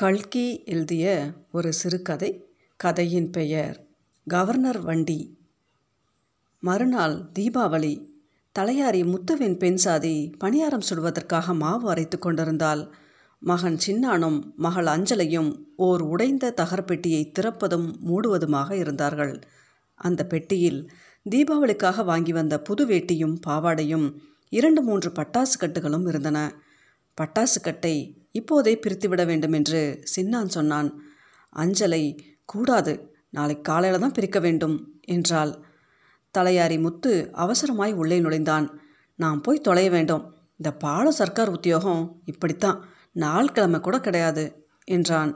[0.00, 2.44] கல்கி எழுதிய ஒரு சிறுகதை
[2.76, 3.86] கதையின் பெயர்
[4.28, 5.38] கவர்னர் வண்டி.
[6.60, 8.06] மறுநாள் தீபாவளி.
[8.58, 12.94] தலையாரி முத்துவின் பெண் சாதி பணியாரம் சுடுவதற்காக மாவு அரைத்து கொண்டிருந்தால்
[13.38, 19.40] மகன் சின்னானும் மகள் அஞ்சலையும் ஓர் உடைந்த தகரப்பெட்டியை திறப்பதும் மூடுவதுமாக இருந்தார்கள்.
[19.94, 20.90] அந்த பெட்டியில்
[21.30, 24.14] தீபாவளிக்காக வாங்கி வந்த புது வேட்டியும் பாவாடையும்
[24.48, 26.54] இரண்டு மூன்று பட்டாசு கட்டுகளும் இருந்தன.
[27.20, 30.88] பட்டாசு கட்டை இப்போதே பிரித்துவிட வேண்டும் என்று சின்னான் சொன்னான்.
[31.56, 32.02] அஞ்சலை
[32.44, 32.92] கூடாது
[33.30, 35.52] நாளை காலையில் தான் பிரிக்க வேண்டும் என்றாள்.
[36.38, 38.80] தலையாரி முத்து அவசரமாய் உள்ளே நுழைந்தான்.
[39.16, 40.24] நான் போய் தொலைய வேண்டும்.
[40.56, 42.78] இந்த பால சர்க்கார் உத்தியோகம் இப்படித்தான்.
[43.12, 44.44] நாள் கிழமை கூட கிடையாது
[44.84, 45.32] என்றான்.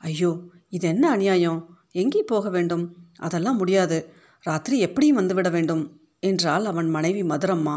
[0.00, 0.30] ஐயோ
[0.68, 1.60] இது என்ன அநியாயம்?
[1.92, 2.84] எங்கே போக வேண்டும்?
[3.16, 3.98] அதெல்லாம் முடியாது.
[4.40, 5.82] ராத்திரி எப்படியும் வந்துவிட வேண்டும்
[6.20, 7.76] என்றாள் அவன் மனைவி மதுரம்மா.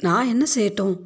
[0.00, 0.96] நான் என்ன செய்யட்டும்?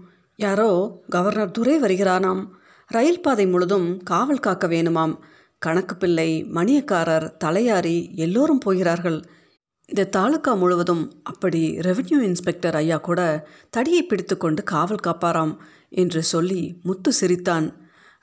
[0.40, 0.70] யாரோ
[1.08, 2.42] கவர்னர் துரை வருகிறானாம்.
[2.86, 5.14] ரயில் பாதை முழுதும் காவல் காக்க வேணுமாம்.
[5.58, 9.18] கணக்கு பிள்ளை மணியக்காரர் தலையாரி எல்லோரும் போகிறார்கள்.
[9.86, 15.56] இந்த தாலுக்கா முழுவதும் அப்படி ரெவென்யூ இன்ஸ்பெக்டர் ஐயா கூட தடியை பிடித்து கொண்டு காவல் காப்பாராம்
[15.88, 17.66] என்று சொல்லி முத்து சிரித்தான்.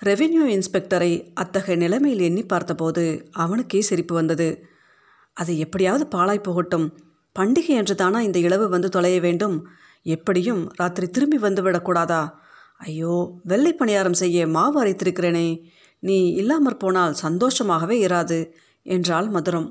[0.05, 4.65] ரெவென்யூ இன்ஸ்பெக்டரை அத்தகைய நிலைமையில் எண்ணி பார்த்தபோது அவனுக்கே சிரிப்பு வந்தது.
[5.33, 6.87] அது எப்படியாவது பாழாய் போகட்டும்.
[7.39, 9.57] பண்டிகை என்று தானா இந்த இளவு வந்து தொலைய வேண்டும்.
[10.07, 12.21] எப்படியும் ராத்திரி திரும்பி வந்து விடக்கூடாதா?
[12.77, 13.13] ஐயோ
[13.43, 15.47] வெள்ளை பணியாரம் செய்ய மாவு அரைத்திருக்கிறேனே.
[16.03, 18.39] நீ இல்லாமற் போனால் சந்தோஷமாகவே இராது
[18.85, 19.69] என்றாள் மதுரம்.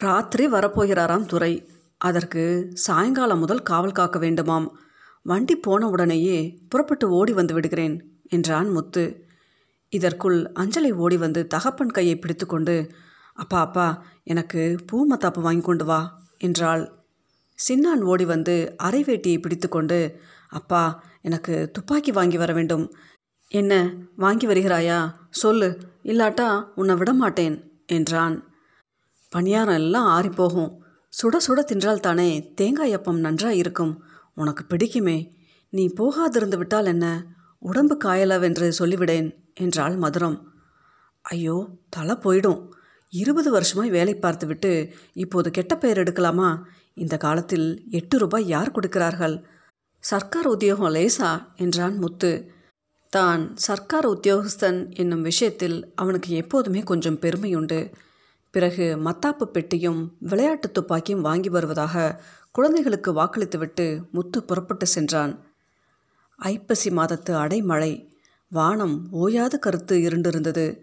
[0.00, 1.52] ராத்திரி வரப்போகிறாராம் துரை.
[2.00, 4.68] அதற்கு சாயங்காலம் முதல் காவல் காக்க வேண்டுமாம்.
[5.26, 7.96] வண்டி போன உடனேயே புறப்பட்டு ஓடி வந்து விடுகிறேன்
[8.28, 9.04] என்றான் முத்து.
[9.92, 12.76] இதற்குள் அஞ்சலி ஓடி வந்து தகப்பன் கையை பிடித்துக்கொண்டு
[13.34, 13.86] அப்பா அப்பா
[14.24, 16.00] எனக்கு பூ மத்தாப்பு வாங்கி கொண்டு வா
[16.38, 17.01] என்றாள்.
[17.68, 22.94] சின்னான் ஓடி வந்து அரை வேட்டியை பிடித்துக்கொண்டு அப்பா எனக்கு துப்பாக்கி வாங்கி வர வேண்டும்.
[23.48, 25.14] என்ன வாங்கி வருகிறாயா?
[25.30, 25.78] சொல்லு.
[26.02, 28.36] இல்லாட்டா உன்னை விடமாட்டேன் என்றான்.
[29.32, 30.72] பணியாரம் எல்லாம் ஆறிப்போகும்.
[31.12, 34.02] சுட சுட தின்றால் தானே தேங்காய் அப்பம் நன்றாக இருக்கும்.
[34.34, 35.28] உனக்கு பிடிக்குமே.
[35.70, 37.24] நீ போகாதிருந்து விட்டால் என்ன?
[37.58, 40.42] உடம்பு காயலவென்று சொல்லிவிடேன் என்றாள் மதுரம்.
[41.22, 42.68] ஐயோ தலை போயிடும்.
[43.12, 46.62] இருபது வருஷமாய் வேலை பார்த்துவிட்டு இப்போது கெட்ட பெயர் எடுக்கலாமா?
[46.94, 49.42] இந்த காலத்தில் எட்டு ரூபாய் யார் கொடுக்கிறார்கள்?
[49.98, 51.46] சர்க்கார் உத்தியோகம் லேசா?
[51.56, 52.50] என்றான் முத்து.
[53.08, 57.92] தான் சர்க்கார் உத்தியோகஸ்தன் என்னும் விஷயத்தில் அவனுக்கு எப்போதுமே கொஞ்சம் பெருமையுண்டு.
[58.50, 65.44] பிறகு மத்தாப்பு பெட்டியும் விளையாட்டு துப்பாக்கியும் வாங்கி வருவதாக குழந்தைகளுக்கு வாக்களித்துவிட்டு முத்து புறப்பட்டு சென்றான்.
[66.36, 68.10] ஐப்பசி மாதத்து அடைமழை.
[68.48, 70.78] வானம் ஓயாது கருத்து இருண்டிருந்தது.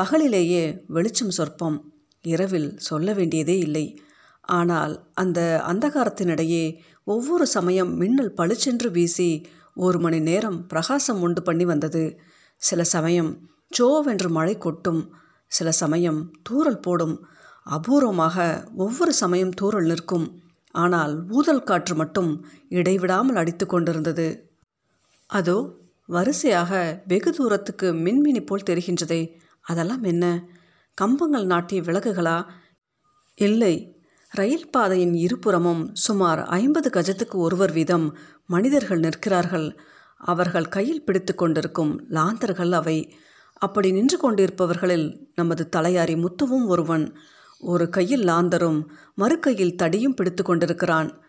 [0.00, 1.92] பகலிலேயே வெளிச்சம் சொற்பம்.
[2.22, 4.02] இரவில் சொல்ல வேண்டியதே இல்லை.
[4.46, 12.18] ஆனால் அந்த அந்தகாரத்தினிடையே ஒவ்வொரு சமயம் மின்னல் பளிச்சென்று வீசி ஒரு மணி நேரம் பிரகாசம் உண்டு பண்ணி வந்தது.
[12.56, 15.12] சில சமயம் சோவென்று மழை கொட்டும்
[15.46, 17.26] சில சமயம் தூரல் போடும்.
[17.70, 20.42] அபூர்வமாக ஒவ்வொரு சமயம் தூறல் நிற்கும்.
[20.70, 24.52] ஆனால் ஊதல் காற்று மட்டும் இடைவிடாமல் அடித்து கொண்டிருந்தது.
[25.26, 29.34] அதோ வரிசையாக வெகு தூரத்துக்கு மின்மினி போல் தெரிகின்றதே.
[29.60, 30.44] அதெல்லாம் என்ன?
[30.94, 32.44] கம்பங்கள் நாட்டிய விளக்குகளா
[33.34, 33.93] இல்லை
[34.34, 39.78] ரயில் பாதையின் இருபுறமும் சுமார் ஐம்பது கஜத்துக்கு ஒருவர் வீதம் மனிதர்கள் நிற்கிறார்கள்.
[40.16, 43.14] அவர்கள் கையில் பிடித்து கொண்டிருக்கும் லாந்தர்கள் அவை.
[43.52, 47.16] அப்படி நின்று கொண்டிருப்பவர்களில் நமது தலையாரி முத்துவும் ஒருவன்.
[47.58, 48.84] ஒரு கையில் லாந்தரும்
[49.14, 51.22] மறு கையில் தடியும் பிடித்து கொண்டிருக்கிறான்.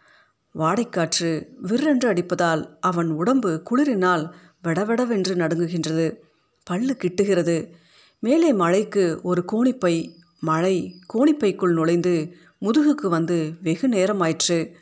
[0.56, 4.32] வாடைக்காற்று விற்றென்று அடிப்பதால் அவன் உடம்பு குளிரினால்
[4.64, 6.16] வெடவெடவென்று நடுங்குகின்றது.
[6.64, 7.72] பல்லு கிட்டுகிறது.
[8.20, 14.74] மேலே மழைக்கு ஒரு கோணிப்பை மழை கோணிப்பைக்குள் நுழைந்து முதுகுக்கு வந்து வெகு நேரமாயிற்று.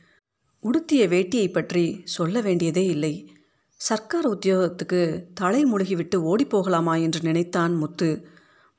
[0.60, 3.34] உடுத்திய வேட்டியை பற்றி சொல்ல வேண்டியதே இல்லை.
[3.76, 8.26] சர்க்கார் உத்தியோகத்துக்கு தலை முழுகிவிட்டு ஓடிப்போகலாமா என்று நினைத்தான் முத்து.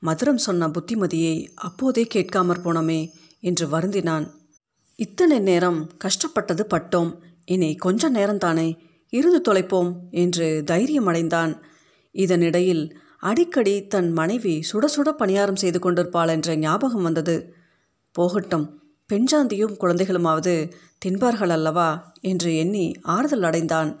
[0.01, 4.27] மதுரம் சொன்ன புத்திமதியை அப்போதே கேட்காமற் போனோமே என்று வருந்தினான்.
[4.95, 7.11] இத்தனை நேரம் கஷ்டப்பட்டது பட்டோம்.
[7.45, 8.77] இனி கொஞ்ச நேரம்தானே
[9.09, 11.63] இருந்து தொலைப்போம் என்று தைரியம் அடைந்தான்.
[12.15, 17.53] இதனிடையில் அடிக்கடி தன் மனைவி சுட சுட பணியாரம் செய்து கொண்டிருப்பாள் என்ற ஞாபகம் வந்தது.
[18.11, 20.73] போகட்டும் பெண்சாந்தியும் குழந்தைகளுமாவது
[21.05, 22.13] தின்பார்கள் அல்லவா?
[22.21, 23.99] என்று எண்ணி ஆறுதல் அடைந்தான்.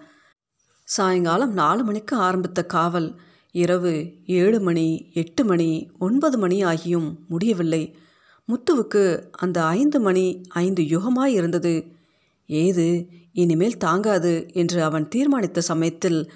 [0.83, 3.19] சாயங்காலம் நாலு மணிக்கு ஆரம்பித்த காவல்
[3.51, 7.95] இரவு ஏழு மணி எட்டு மணி ஒன்பது மணி ஆகியும் முடியவில்லை.
[8.49, 11.85] முத்துவுக்கு அந்த ஐந்து மணி ஐந்து யுகமாய் இருந்தது.
[12.45, 16.31] ஏது இனிமேல் தாங்காது என்று அவன் தீர்மானித்த சமயத்தில்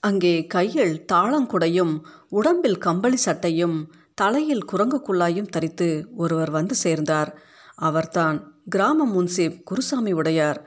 [0.00, 1.94] அங்கே கையில் தாளங்குடையும்
[2.28, 7.42] உடம்பில் கம்பளி சட்டையும் தலையில் குரங்குக்குள்ளாயும் தரித்து ஒருவர் வந்து சேர்ந்தார்.
[7.82, 8.38] அவர்தான்.
[8.68, 10.60] கிராம முன்சீப் குருசாமி உடையார்.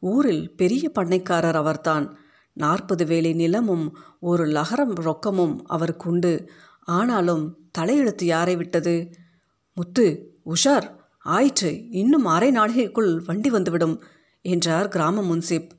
[0.00, 2.06] ஊரில் பெரிய பண்ணைக்காரர் அவர்தான்.
[2.52, 3.86] நாற்பது வேலை நிலமும்
[4.20, 6.34] ஒரு லகரம் ரொக்கமும் அவருக்கு உண்டு.
[6.80, 8.94] ஆனாலும் தலையெழுத்து யாரை விட்டது?
[9.74, 10.04] முத்து
[10.46, 14.02] உஷார் ஆயிற்று இன்னும் அரை நாளிகைக்குள் வண்டி வந்துவிடும்
[14.42, 15.70] என்றார் கிராம முன்சீப்.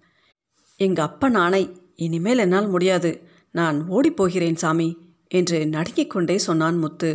[0.78, 1.64] எங்கள் அப்பன் ஆணை
[1.96, 3.12] இனிமேல் என்னால் முடியாது.
[3.52, 7.12] நான் ஓடிப்போகிறேன் சாமி என்று நடுங்கிக் கொண்டே சொன்னான் முத்து.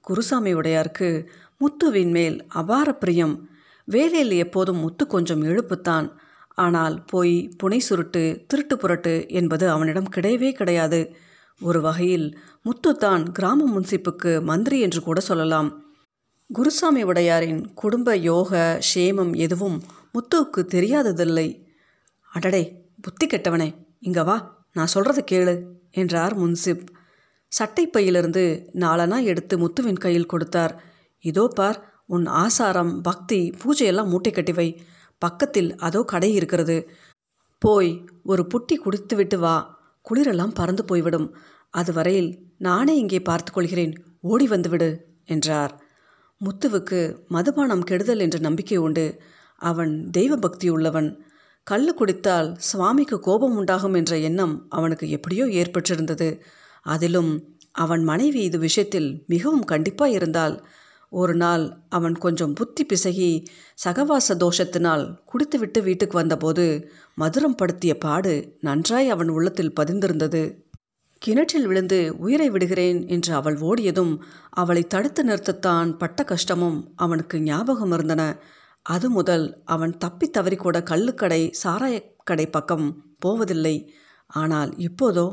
[0.00, 1.26] குருசாமி உடையாருக்கு
[1.64, 3.48] முத்துவின் மேல் அபார பிரியம்.
[3.84, 6.08] வேலையில் எப்போதும் முத்து கொஞ்சம் எழுப்புத்தான்.
[6.48, 11.14] ஆனால் போய் புனை சுருட்டு திருட்டு புரட்டு என்பது அவனிடம் கிடையவே கிடையாது.
[11.60, 15.82] ஒரு வகையில் முத்துத்தான் கிராம முன்சிப்புக்கு மந்திரி என்று கூட சொல்லலாம்.
[16.50, 19.82] குருசாமி உடையாரின் குடும்ப யோக ஷேமம் எதுவும்
[20.14, 21.62] முத்துவுக்கு தெரியாததில்லை.
[22.32, 22.62] அடடே
[23.02, 26.84] புத்தி கெட்டவனே இங்க வா நான் சொல்கிறத கேளு என்றார் முன்சிப்.
[27.52, 30.92] சட்டைப்பையிலிருந்து நாலனா எடுத்து முத்துவின் கையில் கொடுத்தார்.
[31.24, 34.68] இதோ பார் உன் ஆசாரம் பக்தி பூஜையெல்லாம் மூட்டை கட்டி வை.
[35.22, 36.76] பக்கத்தில் அதோ கடை இருக்கிறது.
[37.62, 37.90] போய்
[38.22, 39.56] ஒரு புட்டி குடித்துவிட்டு வா.
[40.06, 41.28] குளிரெல்லாம் பறந்து போய்விடும்.
[41.74, 44.90] அதுவரையில் நானே இங்கே பார்த்துக்கொள்கிறேன் ஓடி வந்துவிடு
[45.24, 45.72] என்றார்.
[46.40, 49.06] முத்துவுக்கு மதுபானம் கெடுதல் என்ற நம்பிக்கை உண்டு.
[49.60, 51.08] அவன் தெய்வ பக்தி உள்ளவன்.
[51.66, 56.28] கள்ளு குடித்தால் சுவாமிக்கு கோபம் உண்டாகும் என்ற எண்ணம் அவனுக்கு எப்படியோ ஏற்பட்டிருந்தது.
[56.86, 57.30] அதிலும்
[57.74, 60.56] அவன் மனைவி இது விஷயத்தில் மிகவும் கண்டிப்பாக இருந்தால்
[61.14, 63.30] ஒரு நாள் அவன் கொஞ்சம் புத்தி பிசகி
[63.84, 66.64] சகவாச தோஷத்தினால் குடித்துவிட்டு வீட்டுக்கு வந்தபோது
[67.20, 70.42] மதுரம் படுத்திய பாடு நன்றாய் அவன் உள்ளத்தில் பதிந்திருந்தது.
[71.22, 74.14] கிணற்றில் விழுந்து உயிரை விடுகிறேன் என்று அவள் ஓடியதும்
[74.52, 78.22] அவளை தடுத்து நிறுத்தத்தான் பட்ட கஷ்டமும் அவனுக்கு ஞாபகம் இருந்தன.
[78.86, 82.86] அது முதல் அவன் தப்பி தவறி கூட கள்ளுக்கடை சாராயக்கடை பக்கம்
[83.18, 83.76] போவதில்லை.
[84.30, 85.26] ஆனால் இப்போதோ?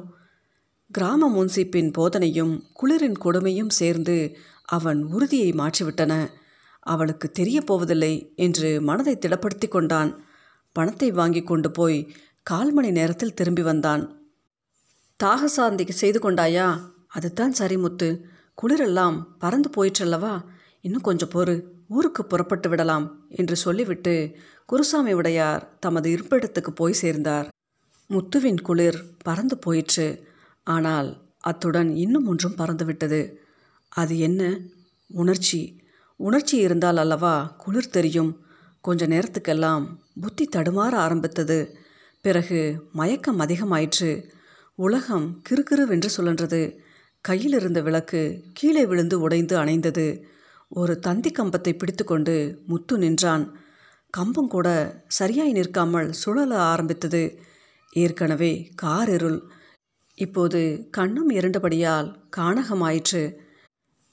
[0.91, 4.15] கிராம முன்சிப்பின் போதனையும் குளிரின் கொடுமையும் சேர்ந்து
[4.71, 6.13] அவன் உறுதியை மாற்றிவிட்டன.
[6.79, 10.11] அவளுக்கு தெரிய போவதில்லை என்று மனதை திடப்படுத்தி கொண்டான்.
[10.75, 11.99] பணத்தை வாங்கி கொண்டு போய்
[12.43, 14.03] கால் மணி நேரத்தில் திரும்பி வந்தான்.
[15.23, 16.67] தாகசாந்திக்கு செய்து கொண்டாயா?
[17.07, 18.09] அதுதான் சரி முத்து
[18.61, 20.33] குளிரெல்லாம் பறந்து போயிற்றல்லவா?
[20.81, 21.55] இன்னும் கொஞ்சம் பொறு.
[21.87, 24.13] ஊருக்கு புறப்பட்டு விடலாம் என்று சொல்லிவிட்டு
[24.65, 27.47] குருசாமி உடையார் தமது இருப்பிடத்துக்கு போய் சேர்ந்தார்.
[28.09, 30.07] முத்துவின் குளிர் பறந்து போயிற்று.
[30.67, 31.09] ஆனால்
[31.39, 33.21] அத்துடன் இன்னும் ஒன்றும் பறந்துவிட்டது.
[33.93, 34.57] அது என்ன?
[35.07, 35.81] உணர்ச்சி.
[36.15, 38.45] உணர்ச்சி இருந்தால் அல்லவா குளிர் தெரியும்.
[38.81, 39.85] கொஞ்ச நேரத்துக்கெல்லாம்
[40.21, 41.77] புத்தி தடுமாற ஆரம்பித்தது.
[42.21, 44.29] பிறகு மயக்கம் அதிகமாயிற்று.
[44.75, 46.77] உலகம் கிறுகிறுவென்று சுழன்றது.
[47.21, 50.21] கையில் இருந்த விளக்கு கீழே விழுந்து உடைந்து அணைந்தது.
[50.69, 53.59] ஒரு தந்தி கம்பத்தை பிடித்துக்கொண்டு முத்து நின்றான்.
[54.09, 54.67] கம்பம் கூட
[55.07, 57.39] சரியாய் நிற்காமல் சுழல ஆரம்பித்தது.
[57.91, 59.43] ஏற்கனவே கார் இருள்.
[60.13, 63.49] இப்போது கண்ணும் இரண்டபடியால் காணகமாயிற்று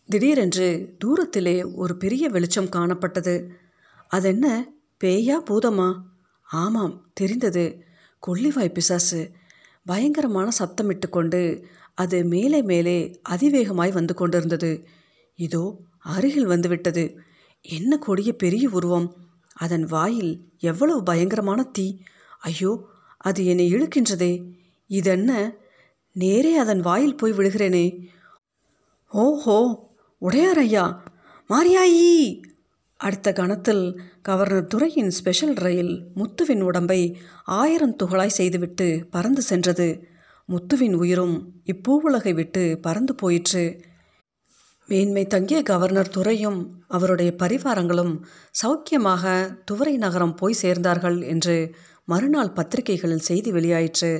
[0.08, 3.48] திடீரென்று தூரத்திலே ஒரு பெரிய வெளிச்சம் காணப்பட்டது.
[4.08, 4.68] அதென்ன?
[5.04, 5.94] பேயா பூதமா?
[6.42, 7.82] ஆமாம் தெரிந்தது.
[8.26, 9.30] கொள்ளிவாய் பிசாசு.
[9.84, 11.64] பயங்கரமான சத்தமிட்டு கொண்டு
[11.94, 14.84] அது மேலே மேலே அதிவேகமாய் வந்து கொண்டிருந்தது.
[15.34, 17.18] இதோ அருகில் வந்துவிட்டது.
[17.60, 19.14] என்ன கொடிய பெரிய உருவம்?
[19.52, 21.96] அதன் வாயில் எவ்வளவு பயங்கரமான தீ?
[22.38, 22.84] ஐயோ
[23.16, 24.52] அது என்னை இழுக்கின்றதே.
[24.86, 25.54] இதென்ன?
[26.12, 28.08] நேரே அதன் வாயில் போய் விடுகிறேனே
[29.12, 29.87] ஓஹோ!
[30.20, 31.02] உடையார் ஐயா
[31.50, 32.40] மாரியாயி.
[32.96, 40.08] அடுத்த கணத்தில் கவர்னர் துறையின் ஸ்பெஷல் ரயில் முத்துவின் உடம்பை ஆயிரம் துகளாய் செய்துவிட்டு பறந்து சென்றது.
[40.48, 43.84] முத்துவின் உயிரும் இப்பூவுலகை விட்டு பறந்து போயிற்று.
[44.86, 48.20] மேன்மை தங்கிய கவர்னர் துறையும் அவருடைய பரிவாரங்களும்
[48.62, 54.12] சௌக்கியமாக துவரை நகரம் போய் சேர்ந்தார்கள் என்று மறுநாள் பத்திரிகைகளில் செய்தி வெளியாயிற்று.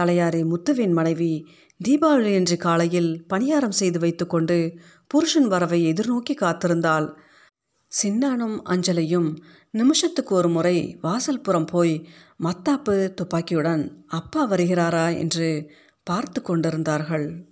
[0.00, 1.46] தலையாரி முத்துவின் மனைவி
[1.84, 7.14] தீபாவளி என்று காலையில் பணியாரம் செய்து வைத்துக்கொண்டு புருஷன் வரவை எதிர்நோக்கி காத்திருந்தாள்.
[8.02, 9.36] சின்னானும் அஞ்சலையும்
[9.70, 12.08] நிமிஷத்துக்கு ஒரு முறை வாசல் புறம் போய்
[12.42, 15.18] மத்தாப்பு துப்பாக்கியுடன் அப்பா வருகிறாரா?
[15.18, 15.70] என்று
[16.02, 17.51] பார்த்து கொண்டிருந்தார்கள்.